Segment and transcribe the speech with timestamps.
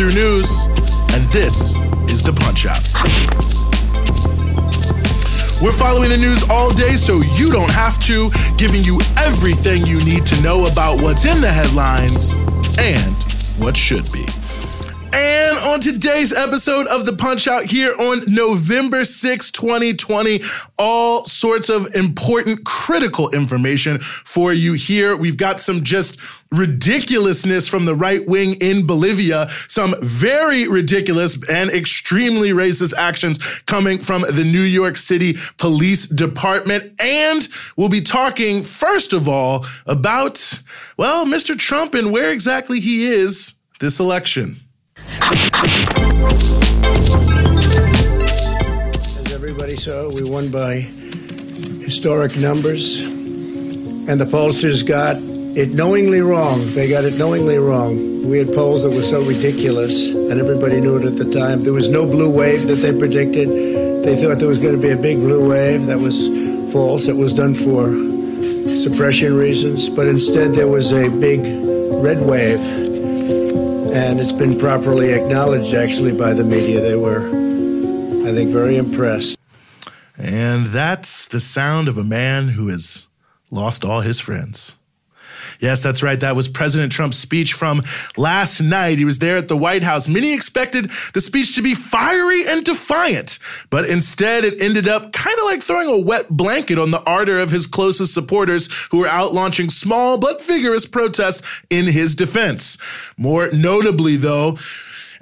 [0.00, 0.08] 5 p.m.
[0.08, 0.66] You're listening to Breakthrough News,
[1.12, 1.76] and this
[2.10, 2.82] is the Punch Out.
[5.62, 10.02] We're following the news all day so you don't have to, giving you everything you
[10.04, 12.36] need to know about what's in the headlines
[12.78, 13.14] and
[13.58, 14.24] what should be.
[15.64, 20.40] On today's episode of the Punch Out here on November 6, 2020,
[20.78, 25.14] all sorts of important, critical information for you here.
[25.14, 26.18] We've got some just
[26.50, 33.98] ridiculousness from the right wing in Bolivia, some very ridiculous and extremely racist actions coming
[33.98, 36.98] from the New York City Police Department.
[37.02, 40.62] And we'll be talking, first of all, about,
[40.96, 41.56] well, Mr.
[41.58, 44.56] Trump and where exactly he is this election.
[49.18, 50.86] As everybody saw, we won by
[51.84, 55.16] historic numbers, and the pollsters got
[55.56, 56.66] it knowingly wrong.
[56.72, 58.28] They got it knowingly wrong.
[58.28, 61.64] We had polls that were so ridiculous, and everybody knew it at the time.
[61.64, 63.48] There was no blue wave that they predicted.
[64.04, 65.86] They thought there was going to be a big blue wave.
[65.86, 66.28] That was
[66.72, 67.08] false.
[67.08, 67.92] It was done for
[68.80, 71.40] suppression reasons, but instead there was a big
[72.02, 72.60] red wave
[73.92, 76.80] and it's been properly acknowledged actually by the media.
[76.80, 77.26] They were,
[78.28, 79.38] I think, very impressed.
[80.16, 83.08] And that's the sound of a man who has
[83.50, 84.79] lost all his friends.
[85.60, 86.18] Yes, that's right.
[86.18, 87.82] That was President Trump's speech from
[88.16, 88.98] last night.
[88.98, 90.08] He was there at the White House.
[90.08, 95.38] Many expected the speech to be fiery and defiant, but instead it ended up kind
[95.38, 99.06] of like throwing a wet blanket on the ardor of his closest supporters who were
[99.06, 102.78] out launching small but vigorous protests in his defense.
[103.18, 104.56] More notably, though,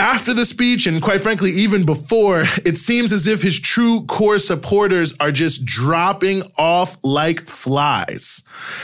[0.00, 4.38] after the speech, and quite frankly, even before, it seems as if his true core
[4.38, 8.42] supporters are just dropping off like flies.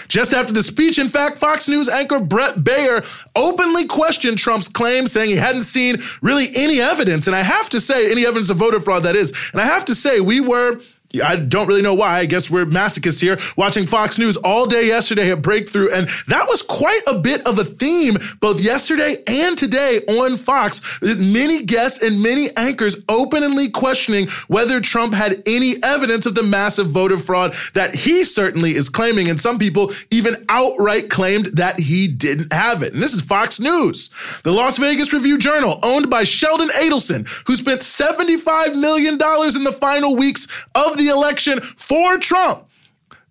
[0.08, 3.02] Just after the speech, in fact, Fox News anchor Bret Baier
[3.34, 7.26] openly questioned Trump's claim, saying he hadn't seen really any evidence.
[7.26, 9.32] And I have to say, any evidence of voter fraud, that is.
[9.52, 10.78] And I have to say, we were
[11.24, 12.18] I don't really know why.
[12.18, 15.90] I guess we're masochists here watching Fox News all day yesterday at Breakthrough.
[15.92, 21.00] And that was quite a bit of a theme both yesterday and today on Fox.
[21.02, 26.88] Many guests and many anchors openly questioning whether Trump had any evidence of the massive
[26.88, 29.30] voter fraud that he certainly is claiming.
[29.30, 32.92] And some people even outright claimed that he didn't have it.
[32.92, 34.10] And this is Fox News.
[34.42, 39.76] The Las Vegas Review Journal, owned by Sheldon Adelson, who spent $75 million in the
[39.78, 42.66] final weeks of the election for Trump.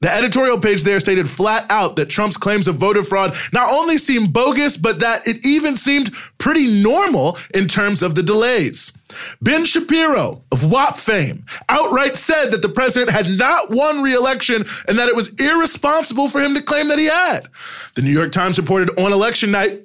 [0.01, 3.97] The editorial page there stated flat out that Trump's claims of voter fraud not only
[3.97, 8.91] seemed bogus, but that it even seemed pretty normal in terms of the delays.
[9.41, 14.99] Ben Shapiro of WAP fame outright said that the president had not won re-election and
[14.99, 17.47] that it was irresponsible for him to claim that he had.
[17.95, 19.81] The New York Times reported on election night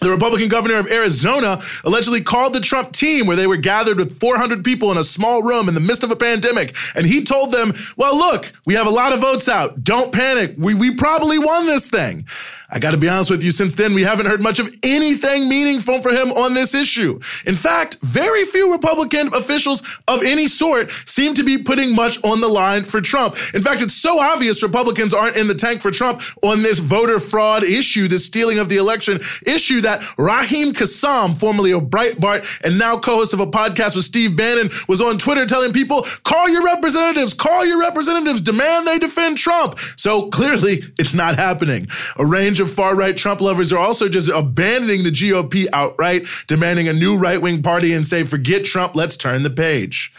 [0.00, 4.18] the Republican governor of Arizona allegedly called the Trump team where they were gathered with
[4.18, 6.74] 400 people in a small room in the midst of a pandemic.
[6.94, 9.82] And he told them, well, look, we have a lot of votes out.
[9.82, 10.54] Don't panic.
[10.58, 12.24] We, we probably won this thing.
[12.68, 15.48] I got to be honest with you, since then, we haven't heard much of anything
[15.48, 17.20] meaningful from him on this issue.
[17.44, 22.40] In fact, very few Republican officials of any sort seem to be putting much on
[22.40, 23.36] the line for Trump.
[23.54, 27.18] In fact, it's so obvious Republicans aren't in the tank for Trump on this voter
[27.18, 32.78] fraud issue, this stealing of the election issue, that Raheem Kassam, formerly of Breitbart and
[32.78, 36.48] now co host of a podcast with Steve Bannon, was on Twitter telling people, call
[36.48, 39.78] your representatives, call your representatives, demand they defend Trump.
[39.96, 41.86] So clearly, it's not happening.
[42.16, 46.88] A range of far right Trump lovers are also just abandoning the GOP outright, demanding
[46.88, 50.10] a new right wing party and say, forget Trump, let's turn the page.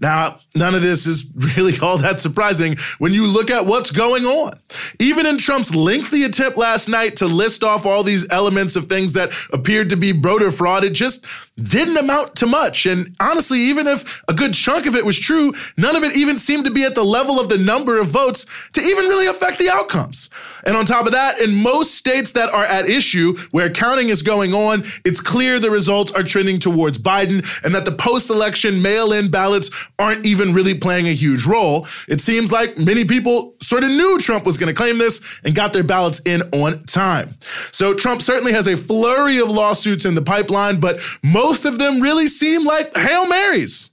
[0.00, 1.26] Now, none of this is
[1.56, 4.52] really all that surprising when you look at what's going on.
[4.98, 9.14] Even in Trump's lengthy attempt last night to list off all these elements of things
[9.14, 12.86] that appeared to be voter fraud, it just didn't amount to much.
[12.86, 16.38] And honestly, even if a good chunk of it was true, none of it even
[16.38, 19.58] seemed to be at the level of the number of votes to even really affect
[19.58, 20.30] the outcomes.
[20.64, 24.22] And on top of that, in most states that are at issue where counting is
[24.22, 28.80] going on, it's clear the results are trending towards Biden and that the post election
[28.82, 31.86] mail in ballots aren't even really playing a huge role.
[32.08, 35.54] It seems like many people sort of knew Trump was going to claim this and
[35.54, 37.34] got their ballots in on time.
[37.72, 42.00] So Trump certainly has a flurry of lawsuits in the pipeline, but most of them
[42.00, 43.90] really seem like Hail Marys.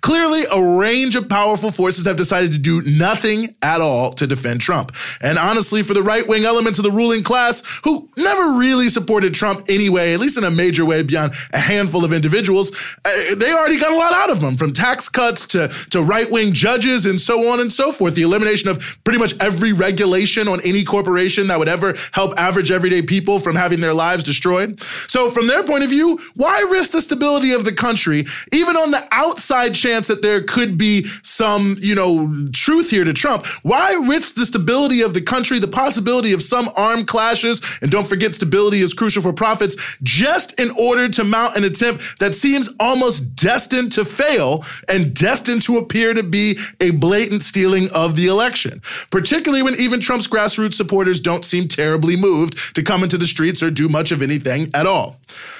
[0.00, 4.60] Clearly, a range of powerful forces have decided to do nothing at all to defend
[4.60, 4.92] Trump.
[5.20, 9.34] And honestly, for the right wing elements of the ruling class, who never really supported
[9.34, 12.70] Trump anyway, at least in a major way beyond a handful of individuals,
[13.04, 16.30] uh, they already got a lot out of him from tax cuts to, to right
[16.30, 18.14] wing judges and so on and so forth.
[18.14, 22.70] The elimination of pretty much every regulation on any corporation that would ever help average
[22.70, 24.80] everyday people from having their lives destroyed.
[25.08, 28.92] So, from their point of view, why risk the stability of the country, even on
[28.92, 29.47] the outside?
[29.50, 34.34] Outside chance that there could be some, you know, truth here to Trump, why risk
[34.34, 38.80] the stability of the country, the possibility of some armed clashes, and don't forget stability
[38.80, 43.90] is crucial for profits, just in order to mount an attempt that seems almost destined
[43.90, 49.62] to fail and destined to appear to be a blatant stealing of the election, particularly
[49.62, 53.70] when even Trump's grassroots supporters don't seem terribly moved to come into the streets or
[53.70, 55.16] do much of anything at all.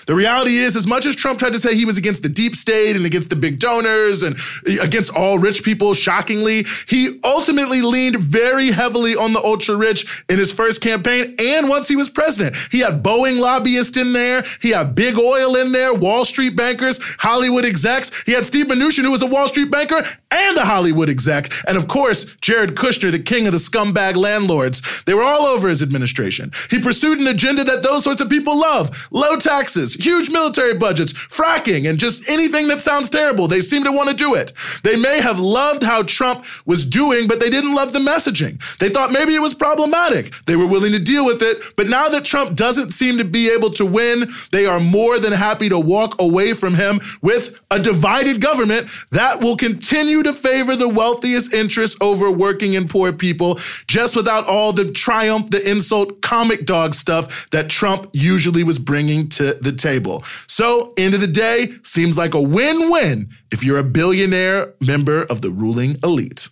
[0.06, 2.54] The reality is, as much as Trump tried to say he was against the deep
[2.54, 4.36] state and against the big donors and
[4.82, 10.38] against all rich people, shockingly, he ultimately leaned very heavily on the ultra rich in
[10.38, 12.56] his first campaign and once he was president.
[12.70, 16.98] He had Boeing lobbyists in there, he had big oil in there, Wall Street bankers,
[17.18, 18.10] Hollywood execs.
[18.24, 21.48] He had Steve Mnuchin, who was a Wall Street banker and a Hollywood exec.
[21.66, 24.82] And of course, Jared Kushner, the king of the scumbag landlords.
[25.04, 26.52] They were all over his administration.
[26.70, 31.12] He pursued an agenda that those sorts of people love low taxes, huge military budgets,
[31.12, 33.48] fracking, and just anything that sounds terrible.
[33.48, 34.52] They seem to want to do it.
[34.82, 38.60] They may have loved how Trump was doing, but they didn't love the messaging.
[38.78, 40.32] They thought maybe it was problematic.
[40.46, 41.58] They were willing to deal with it.
[41.76, 45.32] But now that Trump doesn't seem to be able to win, they are more than
[45.32, 50.76] happy to walk away from him with a divided government that will continue to favor
[50.76, 56.20] the wealthiest interests over working and poor people, just without all the triumph, the insult,
[56.22, 60.22] comic dog stuff that Trump usually was bringing to the table.
[60.46, 65.22] So, end of the day, seems like a win win if you're a billionaire member
[65.24, 66.48] of the ruling elite.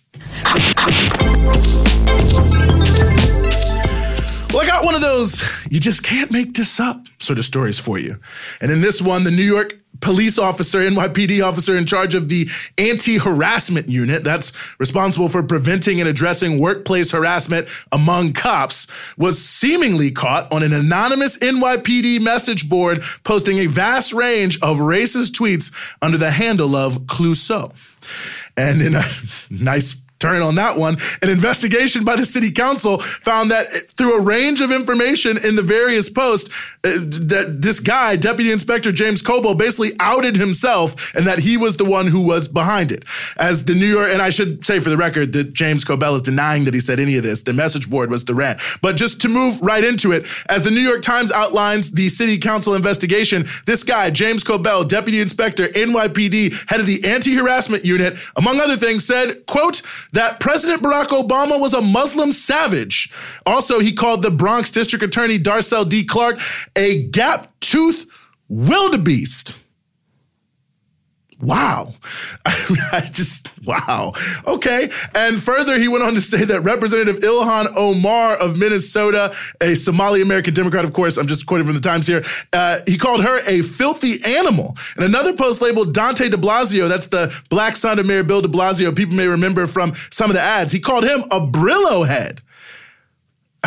[4.57, 7.77] Well, I got one of those, you just can't make this up sort of stories
[7.77, 8.15] for you.
[8.59, 12.49] And in this one, the New York police officer, NYPD officer in charge of the
[12.79, 20.09] anti harassment unit that's responsible for preventing and addressing workplace harassment among cops, was seemingly
[20.09, 25.71] caught on an anonymous NYPD message board posting a vast range of racist tweets
[26.01, 27.71] under the handle of Clouseau.
[28.57, 29.03] And in a
[29.51, 30.97] nice turn on that one.
[31.21, 35.61] An investigation by the city council found that through a range of information in the
[35.61, 36.49] various posts,
[36.83, 41.77] uh, that this guy, Deputy Inspector James Kobel, basically outed himself and that he was
[41.77, 43.05] the one who was behind it.
[43.37, 46.21] As the New York, and I should say for the record that James Kobel is
[46.21, 47.41] denying that he said any of this.
[47.43, 48.59] The message board was the rant.
[48.81, 52.37] But just to move right into it, as the New York Times outlines the city
[52.37, 58.59] council investigation, this guy, James Kobel, Deputy Inspector, NYPD, head of the anti-harassment unit, among
[58.59, 59.81] other things, said, quote,
[60.13, 63.11] that President Barack Obama was a Muslim savage.
[63.45, 66.03] Also, he called the Bronx District Attorney Darcel D.
[66.03, 66.39] Clark
[66.75, 68.07] a gap tooth
[68.49, 69.59] wildebeest.
[71.39, 71.93] Wow.
[72.45, 74.13] I just, wow.
[74.47, 74.89] Okay.
[75.13, 80.21] And further, he went on to say that Representative Ilhan Omar of Minnesota, a Somali
[80.23, 82.23] American Democrat, of course, I'm just quoting from the Times here,
[82.53, 84.75] uh, he called her a filthy animal.
[84.95, 88.47] And another post labeled Dante de Blasio, that's the black son of Mayor Bill de
[88.47, 92.41] Blasio, people may remember from some of the ads, he called him a Brillo head.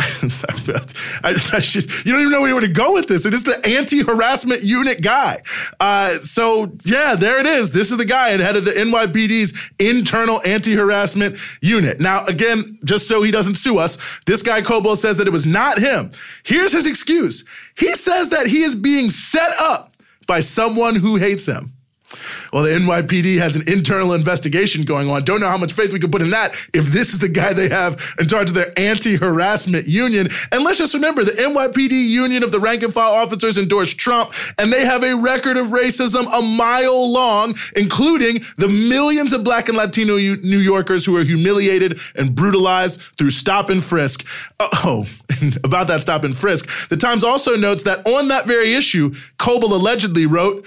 [1.23, 1.61] I, I
[2.05, 3.25] you don't even know where to go with this.
[3.25, 5.37] It is the anti-harassment unit guy.
[5.79, 7.71] Uh, so yeah, there it is.
[7.71, 11.99] This is the guy head of the NYPD's internal anti-harassment unit.
[11.99, 15.45] Now, again, just so he doesn't sue us, this guy Kobel says that it was
[15.45, 16.09] not him.
[16.43, 17.47] Here's his excuse.
[17.77, 19.95] He says that he is being set up
[20.27, 21.70] by someone who hates him.
[22.51, 25.23] Well, the NYPD has an internal investigation going on.
[25.23, 27.53] Don't know how much faith we can put in that if this is the guy
[27.53, 30.27] they have in charge of their anti harassment union.
[30.51, 34.33] And let's just remember the NYPD union of the rank and file officers endorsed Trump,
[34.57, 39.67] and they have a record of racism a mile long, including the millions of black
[39.67, 44.25] and Latino New Yorkers who are humiliated and brutalized through stop and frisk.
[44.59, 45.05] Uh, oh,
[45.63, 49.73] about that stop and frisk, the Times also notes that on that very issue, Kobel
[49.73, 50.65] allegedly wrote,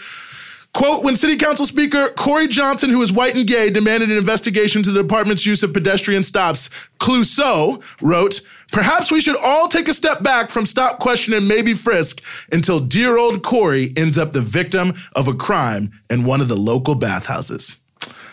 [0.74, 4.80] Quote, when City Council Speaker Corey Johnson, who is white and gay, demanded an investigation
[4.80, 8.40] into the department's use of pedestrian stops, Clouseau wrote,
[8.72, 12.80] Perhaps we should all take a step back from stop, question, and maybe frisk until
[12.80, 16.96] dear old Corey ends up the victim of a crime in one of the local
[16.96, 17.78] bathhouses.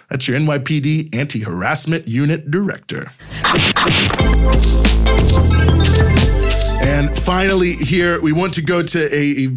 [0.09, 3.11] That's your NYPD anti harassment unit director.
[6.81, 9.47] And finally, here we want to go to a,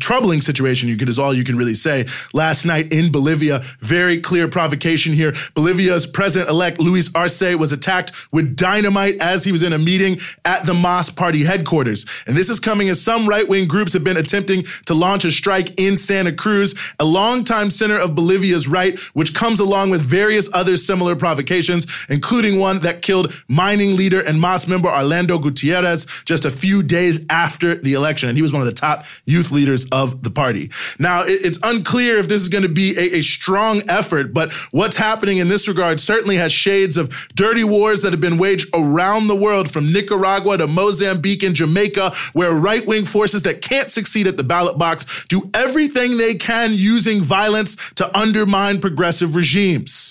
[0.00, 2.06] troubling situation, you could is all you can really say.
[2.32, 5.32] Last night in Bolivia, very clear provocation here.
[5.54, 10.64] Bolivia's president-elect Luis Arce was attacked with dynamite as he was in a meeting at
[10.66, 12.06] the MAS party headquarters.
[12.26, 15.78] And this is coming as some right-wing groups have been attempting to launch a strike
[15.78, 20.76] in Santa Cruz, a longtime center of Bolivia's right, which comes along with various other
[20.76, 26.50] similar provocations, including one that killed mining leader and MAS member Orlando Gutierrez just a
[26.50, 28.28] few days after the election.
[28.28, 30.70] And he was one of the top youth leaders of the party.
[30.98, 34.96] Now, it's unclear if this is going to be a, a strong effort, but what's
[34.96, 39.26] happening in this regard certainly has shades of dirty wars that have been waged around
[39.26, 44.26] the world from Nicaragua to Mozambique and Jamaica, where right wing forces that can't succeed
[44.26, 50.05] at the ballot box do everything they can using violence to undermine progressive regimes.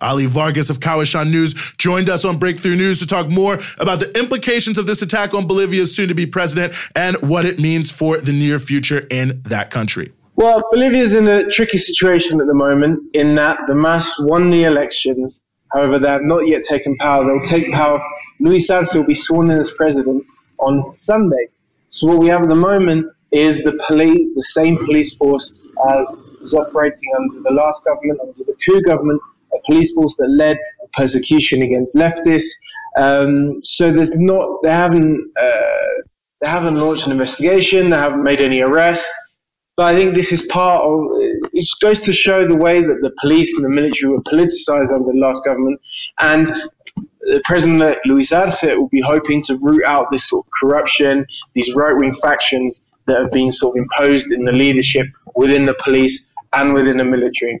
[0.00, 4.12] Ollie Vargas of Kawsachun News joined us on Breakthrough News to talk more about the
[4.18, 8.18] implications of this attack on Bolivia's soon to be president and what it means for
[8.18, 10.12] the near future in that country.
[10.36, 14.50] Well, Bolivia is in a tricky situation at the moment in that the MAS won
[14.50, 15.40] the elections.
[15.72, 17.24] However, they have not yet taken power.
[17.24, 17.98] They'll take power.
[18.38, 20.24] Luis Arce will be sworn in as president
[20.58, 21.48] on Sunday.
[21.88, 25.52] So what we have at the moment is the police, the same police force
[25.88, 29.20] as was operating under the last government, under the coup government,
[29.56, 30.58] a police force that led
[30.92, 32.50] persecution against leftists.
[32.96, 36.02] Um, so there's not, they haven't, uh,
[36.40, 37.90] they haven't launched an investigation.
[37.90, 39.10] They haven't made any arrests.
[39.76, 41.00] But I think this is part of,
[41.52, 45.12] it goes to show the way that the police and the military were politicized under
[45.12, 45.78] the last government.
[46.18, 46.46] And
[47.20, 51.74] the President Luis Arce will be hoping to root out this sort of corruption, these
[51.74, 56.26] right wing factions that have been sort of imposed in the leadership within the police
[56.54, 57.60] and within the military.